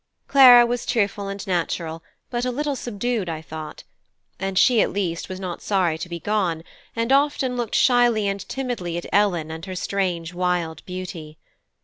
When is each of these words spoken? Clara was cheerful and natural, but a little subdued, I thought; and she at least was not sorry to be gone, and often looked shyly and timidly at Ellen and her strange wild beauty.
Clara 0.27 0.65
was 0.65 0.87
cheerful 0.87 1.27
and 1.27 1.45
natural, 1.45 2.01
but 2.31 2.43
a 2.43 2.49
little 2.51 2.75
subdued, 2.75 3.29
I 3.29 3.39
thought; 3.39 3.83
and 4.39 4.57
she 4.57 4.81
at 4.81 4.89
least 4.91 5.29
was 5.29 5.39
not 5.39 5.61
sorry 5.61 5.95
to 5.99 6.09
be 6.09 6.19
gone, 6.19 6.63
and 6.95 7.11
often 7.11 7.55
looked 7.55 7.75
shyly 7.75 8.27
and 8.27 8.39
timidly 8.49 8.97
at 8.97 9.05
Ellen 9.13 9.51
and 9.51 9.63
her 9.67 9.75
strange 9.75 10.33
wild 10.33 10.83
beauty. 10.85 11.37